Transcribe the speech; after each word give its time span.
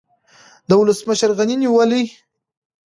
د 0.67 0.69
ولسمشر 0.81 1.29
غني 1.37 1.55
نیولې 1.63 2.03